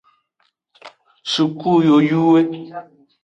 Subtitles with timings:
[1.31, 2.39] Suku yoyuwo.